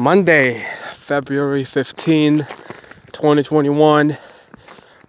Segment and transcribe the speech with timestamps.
[0.00, 0.64] Monday,
[0.94, 2.38] February 15,
[3.12, 4.16] 2021.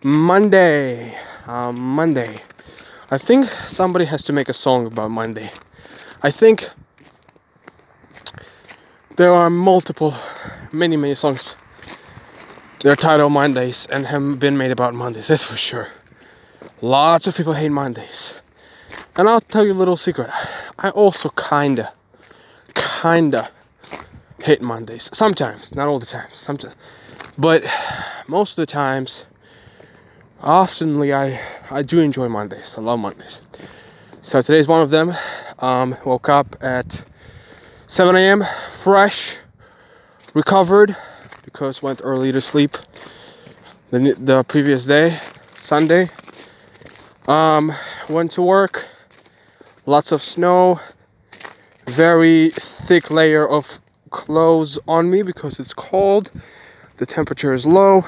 [0.03, 1.17] Monday.
[1.47, 2.41] Um, Monday.
[3.09, 5.49] I think somebody has to make a song about Monday.
[6.21, 6.71] I think
[9.15, 10.13] there are multiple,
[10.73, 11.55] many, many songs.
[12.81, 15.87] They're titled Mondays and have been made about Mondays, that's for sure.
[16.81, 18.41] Lots of people hate Mondays.
[19.15, 20.29] And I'll tell you a little secret.
[20.77, 21.93] I also kinda,
[22.75, 23.51] kinda
[24.43, 25.09] hate Mondays.
[25.13, 26.29] Sometimes, not all the time.
[26.33, 26.75] Sometimes,
[27.37, 27.63] but
[28.27, 29.25] most of the times,
[30.41, 32.75] oftenly I I do enjoy Mondays.
[32.77, 33.41] I love Mondays.
[34.21, 35.13] So today's one of them.
[35.59, 37.03] Um, woke up at
[37.85, 38.43] 7 a.m.
[38.69, 39.37] fresh,
[40.33, 40.95] recovered
[41.43, 42.77] because went early to sleep
[43.91, 45.19] the the previous day,
[45.55, 46.09] Sunday.
[47.27, 47.73] Um,
[48.09, 48.87] went to work.
[49.85, 50.79] Lots of snow.
[51.85, 53.80] Very thick layer of
[54.11, 56.29] clothes on me because it's cold.
[56.97, 58.05] The temperature is low.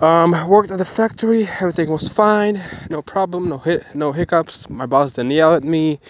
[0.00, 1.46] Um, worked at the factory.
[1.60, 2.60] Everything was fine.
[2.90, 3.48] No problem.
[3.48, 3.84] No hit.
[3.94, 4.68] No hiccups.
[4.68, 6.00] My boss didn't yell at me.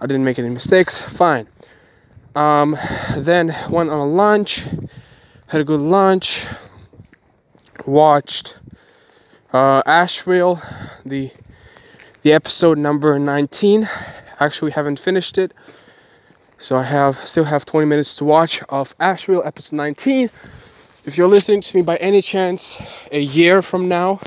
[0.00, 1.02] I didn't make any mistakes.
[1.02, 1.46] Fine.
[2.34, 2.76] Um,
[3.16, 4.64] then went on a lunch.
[5.48, 6.46] Had a good lunch.
[7.84, 8.58] Watched
[9.52, 10.60] uh, Asheville,
[11.04, 11.30] the
[12.22, 13.88] the episode number 19.
[14.40, 15.52] Actually, haven't finished it.
[16.60, 20.28] So I have still have 20 minutes to watch of Asheville episode 19.
[21.04, 24.18] If you're listening to me by any chance a year from now,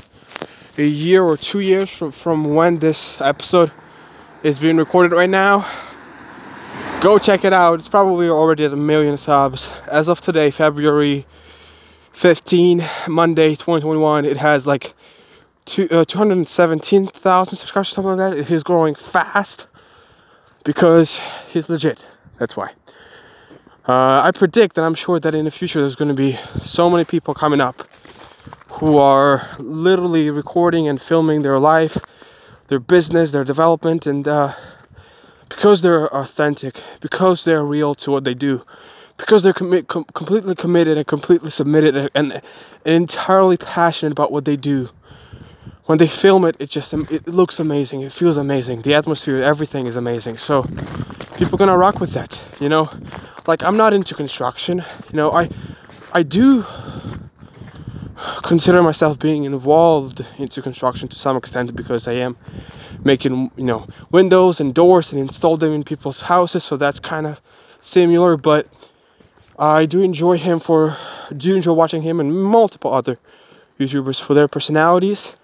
[0.78, 3.70] a year or two years from, from when this episode
[4.42, 5.68] is being recorded right now,
[7.02, 7.80] go check it out.
[7.80, 9.70] It's probably already at a million subs.
[9.90, 11.26] As of today, February
[12.12, 14.94] 15, Monday 2021, it has like
[15.66, 18.38] two, uh, 217,000 subscribers or something like that.
[18.38, 19.66] It is growing fast
[20.64, 21.20] because
[21.52, 22.06] he's legit.
[22.42, 22.72] That's why.
[23.86, 26.90] Uh, I predict and I'm sure that in the future there's going to be so
[26.90, 27.88] many people coming up
[28.80, 31.98] who are literally recording and filming their life,
[32.66, 34.54] their business, their development, and uh,
[35.48, 38.64] because they're authentic, because they're real to what they do,
[39.18, 42.42] because they're com- com- completely committed and completely submitted and, and, and
[42.84, 44.88] entirely passionate about what they do
[45.92, 48.00] when they film it, it just it looks amazing.
[48.00, 48.80] It feels amazing.
[48.80, 50.38] The atmosphere, everything is amazing.
[50.38, 50.64] So
[51.36, 52.40] people gonna rock with that.
[52.60, 52.88] You know,
[53.46, 54.78] like I'm not into construction.
[55.10, 55.50] You know, I
[56.14, 56.64] I do
[58.42, 62.38] consider myself being involved into construction to some extent because I am
[63.04, 66.64] making you know windows and doors and install them in people's houses.
[66.64, 67.38] So that's kind of
[67.80, 68.66] similar, but
[69.58, 70.96] I do enjoy him for
[71.36, 73.18] do enjoy watching him and multiple other
[73.78, 75.36] YouTubers for their personalities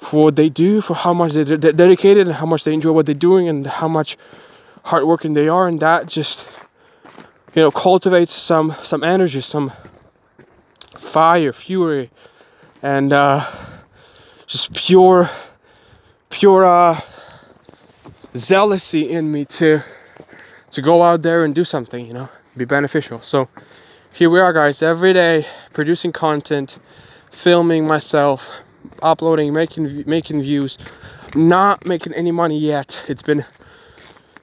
[0.00, 3.06] for what they do, for how much they're dedicated, and how much they enjoy what
[3.06, 4.16] they're doing, and how much
[4.84, 6.48] hardworking they are, and that just
[7.54, 9.72] you know cultivates some some energy, some
[10.96, 12.10] fire, fury,
[12.82, 13.46] and uh,
[14.46, 15.30] just pure
[16.30, 16.98] pure uh,
[18.32, 19.82] zealousy in me to
[20.70, 23.20] to go out there and do something, you know, be beneficial.
[23.20, 23.48] So
[24.12, 26.78] here we are, guys, every day producing content,
[27.30, 28.62] filming myself
[29.02, 30.78] uploading, making making views,
[31.34, 33.02] not making any money yet.
[33.08, 33.44] It's been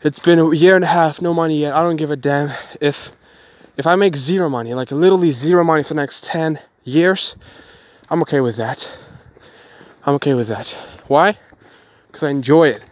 [0.04, 1.74] it's been a year and a half, no money yet.
[1.74, 3.12] I don't give a damn if
[3.78, 7.36] if I make zero money, like literally zero money for the next 10 years,
[8.10, 8.98] I'm okay with that.
[10.06, 10.72] I'm okay with that.
[11.08, 11.38] Why?
[12.08, 12.84] Because I enjoy it.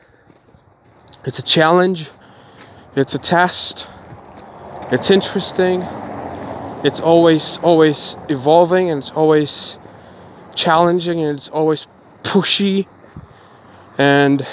[1.25, 2.09] It's a challenge,
[2.95, 3.87] it's a test,
[4.91, 5.81] it's interesting,
[6.83, 9.79] it's always, always evolving, and it's always
[10.55, 11.88] challenging and it's always
[12.23, 12.88] pushy
[13.97, 14.45] and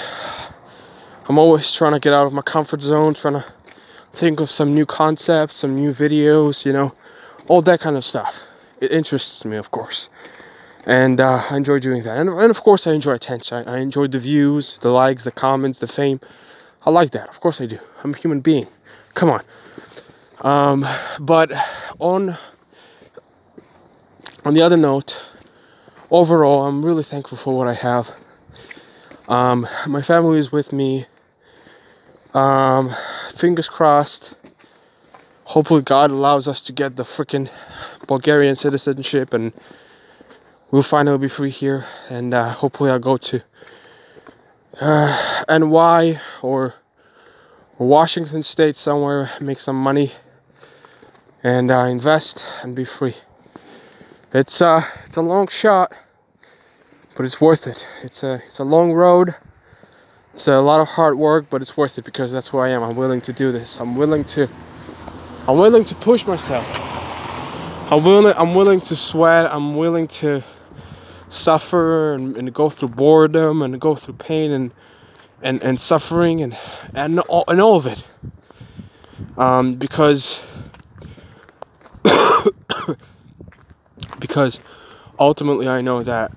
[1.27, 3.45] I'm always trying to get out of my comfort zone, trying to
[4.11, 6.93] think of some new concepts, some new videos, you know,
[7.47, 8.45] all that kind of stuff.
[8.79, 10.09] It interests me, of course.
[10.85, 12.17] And uh, I enjoy doing that.
[12.17, 13.67] And, and of course, I enjoy attention.
[13.67, 16.19] I, I enjoy the views, the likes, the comments, the fame.
[16.85, 17.29] I like that.
[17.29, 17.79] Of course, I do.
[18.03, 18.67] I'm a human being.
[19.13, 19.43] Come on.
[20.41, 20.85] Um,
[21.19, 21.51] but
[21.99, 22.37] on
[24.43, 25.31] on the other note,
[26.13, 28.15] overall, I'm really thankful for what I have.
[29.27, 31.07] Um, my family is with me.
[32.35, 32.93] Um,
[33.33, 34.35] fingers crossed.
[35.45, 37.49] Hopefully, God allows us to get the freaking
[38.07, 39.53] Bulgarian citizenship and
[40.71, 41.85] we'll finally be free here.
[42.09, 43.41] And uh, hopefully, I'll go to
[44.79, 46.75] uh, NY or,
[47.79, 50.11] Washington State somewhere, make some money,
[51.43, 53.15] and uh, invest and be free.
[54.31, 55.91] It's uh, it's a long shot
[57.15, 57.87] but it's worth it.
[58.01, 59.35] It's a it's a long road.
[60.33, 62.81] It's a lot of hard work, but it's worth it because that's who I am.
[62.81, 63.79] I'm willing to do this.
[63.79, 64.49] I'm willing to
[65.47, 66.65] I'm willing to push myself.
[67.91, 68.33] I'm willing.
[68.37, 69.53] I'm willing to sweat.
[69.53, 70.43] I'm willing to
[71.27, 74.71] suffer and, and go through boredom and go through pain and
[75.41, 76.57] and, and suffering and
[76.95, 78.03] and all, and all of it.
[79.37, 80.41] Um, because
[84.19, 84.59] because
[85.19, 86.31] ultimately I know that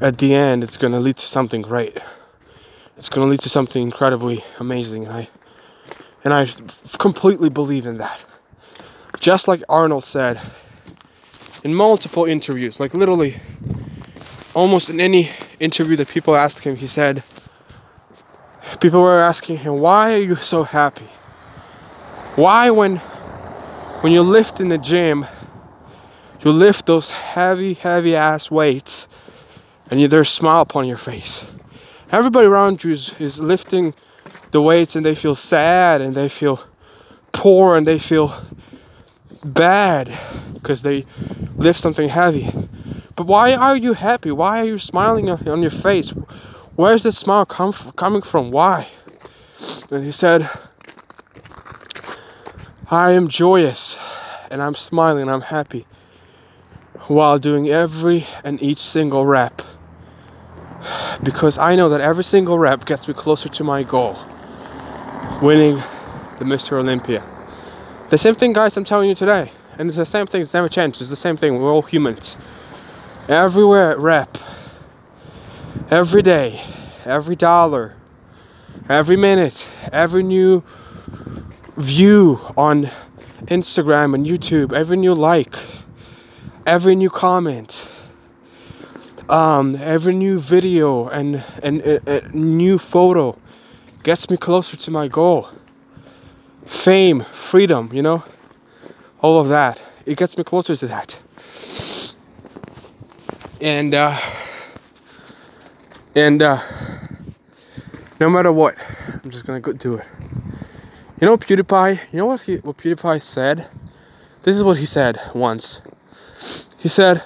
[0.00, 1.96] at the end it's going to lead to something great.
[2.96, 5.28] It's going to lead to something incredibly amazing and I
[6.24, 6.46] and I
[6.98, 8.20] completely believe in that.
[9.20, 10.40] Just like Arnold said
[11.62, 13.36] in multiple interviews, like literally
[14.54, 17.22] almost in any interview that people asked him, he said
[18.80, 21.08] people were asking him, "Why are you so happy?
[22.34, 22.96] Why when
[24.02, 25.26] when you lift in the gym,
[26.44, 29.08] you lift those heavy, heavy ass weights,
[29.90, 31.46] and you, there's a smile upon your face.
[32.10, 33.94] Everybody around you is, is lifting
[34.50, 36.62] the weights, and they feel sad, and they feel
[37.32, 38.34] poor, and they feel
[39.44, 40.16] bad
[40.54, 41.06] because they
[41.56, 42.52] lift something heavy.
[43.14, 44.30] But why are you happy?
[44.30, 46.10] Why are you smiling on, your face?
[46.74, 48.50] Where's the smile come coming from?
[48.50, 48.88] Why?
[49.90, 50.50] And he said,
[52.90, 53.96] I am joyous
[54.50, 55.86] and I'm smiling, and I'm happy
[57.08, 59.62] while doing every and each single rep.
[61.22, 64.16] Because I know that every single rep gets me closer to my goal
[65.42, 65.76] winning
[66.38, 66.78] the Mr.
[66.78, 67.22] Olympia.
[68.10, 69.52] The same thing, guys, I'm telling you today.
[69.78, 71.00] And it's the same thing, it's never changed.
[71.00, 71.60] It's the same thing.
[71.60, 72.36] We're all humans.
[73.28, 74.38] Everywhere rep,
[75.90, 76.62] every day,
[77.04, 77.94] every dollar,
[78.88, 80.62] every minute, every new
[81.76, 82.90] view on
[83.46, 85.56] Instagram and YouTube, every new like,
[86.66, 87.88] every new comment,
[89.28, 93.36] um, every new video and, and a, a new photo
[94.02, 95.48] gets me closer to my goal.
[96.64, 98.24] Fame, freedom, you know,
[99.20, 99.80] all of that.
[100.04, 101.18] It gets me closer to that.
[103.60, 104.16] And, uh,
[106.14, 106.60] and, uh,
[108.20, 108.76] no matter what,
[109.22, 110.06] I'm just gonna go do it.
[111.20, 112.00] You know PewDiePie?
[112.12, 113.68] You know what he, what PewDiePie said?
[114.42, 115.80] This is what he said once.
[116.78, 117.22] He said,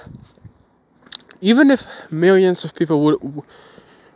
[1.41, 3.43] even if millions of people would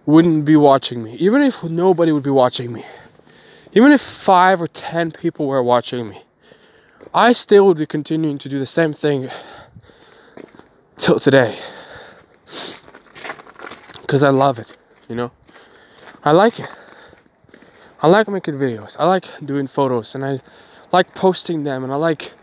[0.05, 2.85] wouldn't be watching me, even if nobody would be watching me,
[3.73, 6.21] even if five or ten people were watching me,
[7.13, 9.29] I still would be continuing to do the same thing
[10.97, 11.57] till today
[14.01, 14.77] because I love it,
[15.09, 15.31] you know.
[16.23, 16.69] I like it.
[18.01, 18.95] I like making videos.
[18.99, 20.39] I like doing photos, and I
[20.91, 22.33] like posting them, and I like,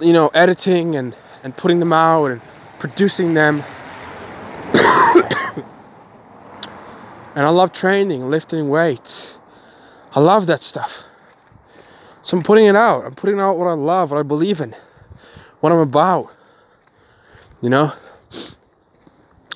[0.00, 1.14] you know, editing and
[1.44, 2.40] and putting them out and
[2.78, 3.62] producing them.
[7.38, 9.38] And I love training, lifting weights.
[10.12, 11.04] I love that stuff.
[12.20, 13.04] So I'm putting it out.
[13.04, 14.74] I'm putting out what I love, what I believe in,
[15.60, 16.34] what I'm about.
[17.62, 17.92] You know?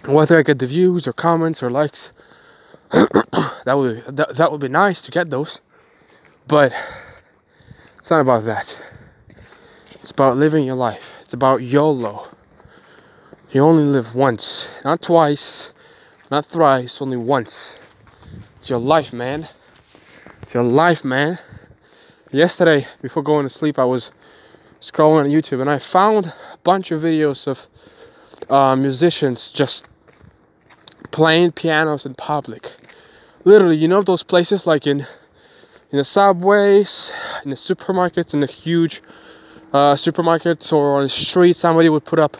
[0.06, 2.12] whether I get the views or comments or likes,
[2.92, 5.60] that would that, that would be nice to get those.
[6.46, 6.72] But
[7.98, 8.80] it's not about that.
[9.94, 11.16] It's about living your life.
[11.22, 12.28] It's about YOLO.
[13.50, 15.72] You only live once, not twice,
[16.32, 17.78] not thrice, only once.
[18.56, 19.48] It's your life, man.
[20.40, 21.38] It's your life, man.
[22.30, 24.10] Yesterday, before going to sleep, I was
[24.80, 27.68] scrolling on YouTube and I found a bunch of videos of
[28.48, 29.84] uh, musicians just
[31.10, 32.76] playing pianos in public.
[33.44, 35.00] Literally, you know those places like in
[35.90, 37.12] in the subways,
[37.44, 39.02] in the supermarkets, in the huge
[39.74, 42.38] uh, supermarkets, or on the street, somebody would put up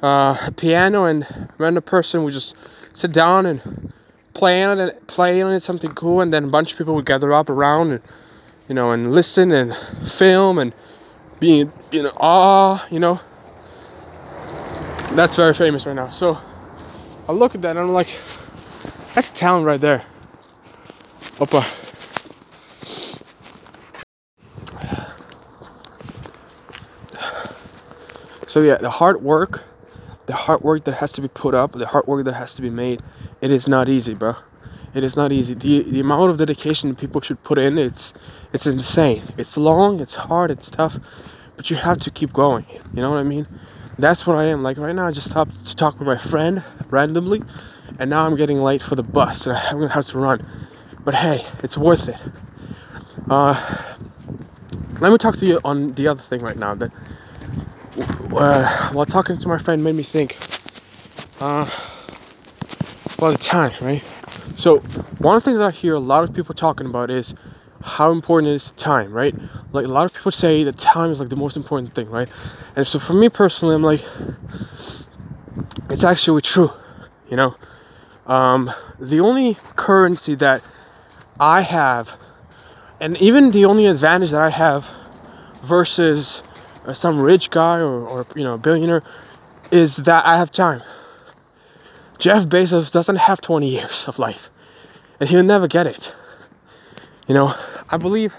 [0.00, 1.26] uh, a piano, and
[1.58, 2.54] random person would just
[2.92, 3.92] sit down and
[4.34, 7.06] play on it, play on it, something cool, and then a bunch of people would
[7.06, 8.02] gather up around and
[8.68, 10.74] you know and listen and film and
[11.38, 13.20] be in awe, you know.
[15.12, 16.08] That's very famous right now.
[16.08, 16.38] So
[17.28, 18.18] I look at that and I'm like,
[19.14, 20.04] that's talent right there.
[21.38, 21.76] Opa.
[28.46, 29.62] So yeah, the hard work,
[30.26, 32.62] the hard work that has to be put up, the hard work that has to
[32.62, 33.02] be made,
[33.40, 34.36] it is not easy, bro.
[34.94, 35.54] It is not easy.
[35.54, 38.12] The the amount of dedication people should put in, it's
[38.52, 39.22] it's insane.
[39.38, 40.98] It's long, it's hard, it's tough,
[41.56, 42.66] but you have to keep going.
[42.94, 43.46] You know what I mean?
[44.00, 44.62] that's what I am.
[44.62, 47.42] Like right now, I just stopped to talk with my friend randomly,
[47.98, 50.44] and now I'm getting late for the bus, and I'm gonna have to run.
[51.04, 52.20] But hey, it's worth it.
[53.28, 53.54] Uh,
[55.00, 56.90] let me talk to you on the other thing right now that
[57.98, 60.38] uh, while talking to my friend made me think.
[61.40, 61.68] Uh,
[63.36, 64.02] time, right?
[64.56, 64.78] So
[65.18, 67.34] one of the things that I hear a lot of people talking about is
[67.82, 69.34] how important is time, right?
[69.72, 72.30] Like a lot of people say that time is like the most important thing, right?
[72.76, 74.04] And so for me personally, I'm like,
[75.90, 76.72] it's actually true,
[77.28, 77.56] you know.
[78.26, 80.62] Um, the only currency that
[81.38, 82.16] I have,
[83.00, 84.90] and even the only advantage that I have
[85.62, 86.42] versus
[86.90, 89.02] uh, some rich guy or, or you know billionaire,
[89.70, 90.82] is that I have time.
[92.18, 94.50] Jeff Bezos doesn't have 20 years of life,
[95.20, 96.14] and he'll never get it.
[97.26, 97.54] You know,
[97.88, 98.34] I believe,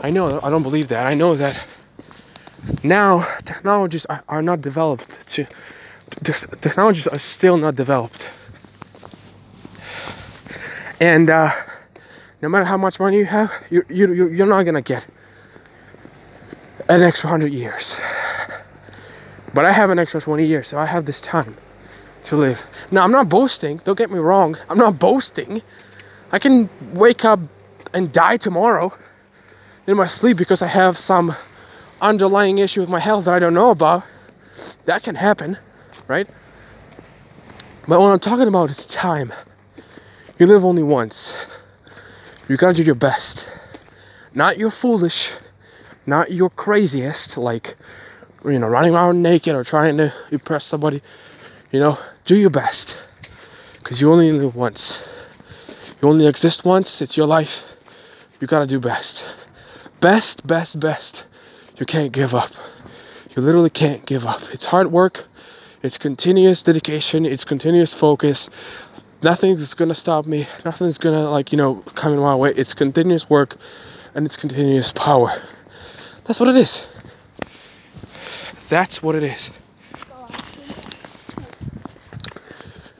[0.00, 1.06] I know, I don't believe that.
[1.06, 1.56] I know that
[2.82, 5.46] now technologies are, are not developed to,
[6.60, 8.28] technologies are still not developed.
[11.00, 11.50] And uh,
[12.42, 15.08] no matter how much money you have, you, you, you're not gonna get
[16.88, 18.00] an extra hundred years.
[19.54, 21.56] But I have an extra 20 years, so I have this time
[22.24, 22.66] to live.
[22.90, 24.56] Now, I'm not boasting, don't get me wrong.
[24.68, 25.62] I'm not boasting.
[26.32, 27.40] I can wake up
[27.94, 28.92] and die tomorrow
[29.86, 31.34] in my sleep because I have some
[32.00, 34.02] underlying issue with my health that I don't know about.
[34.84, 35.58] That can happen,
[36.08, 36.28] right?
[37.88, 39.32] But what I'm talking about is time.
[40.38, 41.46] You live only once.
[42.48, 43.48] You gotta do your best.
[44.34, 45.36] Not your foolish,
[46.06, 47.76] not your craziest, like,
[48.44, 51.02] you know, running around naked or trying to impress somebody.
[51.72, 53.02] You know, do your best.
[53.78, 55.04] Because you only live once.
[56.02, 57.76] You only exist once, it's your life
[58.40, 59.24] you gotta do best.
[60.00, 61.26] Best, best, best.
[61.78, 62.50] You can't give up.
[63.34, 64.42] You literally can't give up.
[64.52, 65.26] It's hard work,
[65.82, 68.48] it's continuous dedication, it's continuous focus.
[69.22, 72.52] Nothing's gonna stop me, nothing's gonna, like, you know, come in my way.
[72.54, 73.56] It's continuous work
[74.14, 75.42] and it's continuous power.
[76.26, 76.86] That's what it is.
[78.68, 79.50] That's what it is.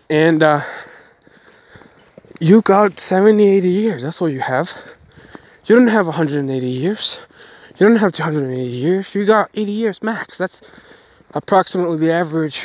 [0.09, 0.61] And uh,
[2.39, 4.03] you got 70, 80 years.
[4.03, 4.71] That's what you have.
[5.67, 7.19] You don't have 180 years.
[7.79, 9.13] You don't have 280 years.
[9.15, 10.39] You got 80 years max.
[10.39, 10.63] That's
[11.35, 12.65] approximately the average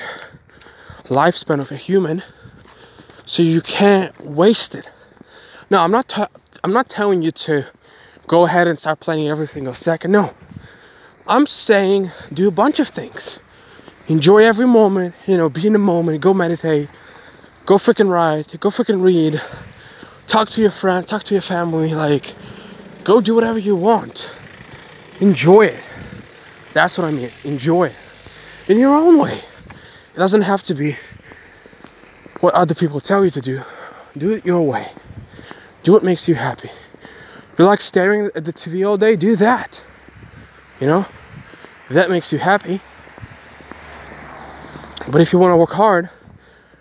[1.05, 2.21] lifespan of a human.
[3.25, 4.87] So you can't waste it.
[5.71, 6.09] No, I'm not.
[6.09, 6.23] T-
[6.63, 7.65] I'm not telling you to
[8.27, 10.11] go ahead and start planning every single second.
[10.11, 10.33] No,
[11.27, 13.39] I'm saying do a bunch of things.
[14.07, 15.15] Enjoy every moment.
[15.27, 16.21] You know, be in the moment.
[16.21, 16.91] Go meditate.
[17.65, 18.59] Go freaking write.
[18.59, 19.41] Go freaking read.
[20.27, 21.07] Talk to your friend.
[21.07, 21.93] Talk to your family.
[21.93, 22.35] Like
[23.03, 24.31] Go do whatever you want.
[25.19, 25.83] Enjoy it.
[26.73, 27.31] That's what I mean.
[27.43, 27.95] Enjoy it.
[28.67, 29.39] In your own way.
[30.13, 30.97] It doesn't have to be
[32.41, 33.61] what other people tell you to do.
[34.15, 34.89] Do it your way.
[35.83, 36.69] Do what makes you happy.
[37.57, 39.83] you like staring at the TV all day, do that.
[40.81, 41.05] You know?
[41.87, 42.81] If that makes you happy.
[45.09, 46.09] But if you want to work hard,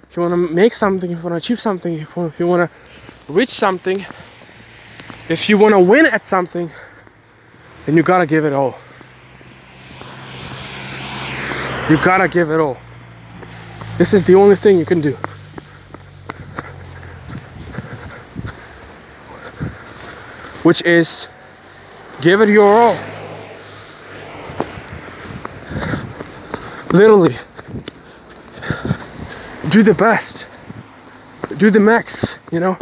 [0.08, 2.68] if you want to make something, if you want to achieve something, if you want
[2.68, 4.04] to reach something,
[5.28, 6.70] if you want to win at something,
[7.86, 8.76] then you gotta give it all.
[11.88, 12.74] You gotta give it all.
[13.98, 15.12] This is the only thing you can do.
[20.62, 21.28] Which is
[22.20, 22.96] give it your all.
[26.92, 27.36] Literally.
[29.70, 30.48] Do the best.
[31.56, 32.76] Do the max, you know?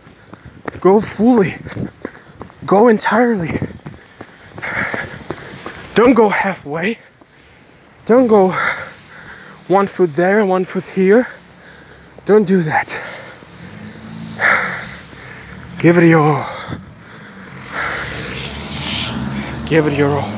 [0.81, 1.57] Go fully.
[2.65, 3.59] Go entirely.
[5.95, 6.99] Don't go halfway.
[8.07, 8.53] Don't go
[9.67, 11.29] one foot there and one foot here.
[12.25, 13.01] Don't do that.
[15.79, 16.47] Give it your all.
[19.67, 20.38] Give it your all.